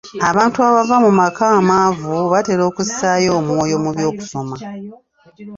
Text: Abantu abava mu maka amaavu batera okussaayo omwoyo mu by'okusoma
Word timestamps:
Abantu 0.29 0.57
abava 0.69 0.95
mu 1.05 1.11
maka 1.19 1.43
amaavu 1.59 2.13
batera 2.31 2.63
okussaayo 2.69 3.29
omwoyo 3.39 3.75
mu 3.83 3.89
by'okusoma 3.95 4.55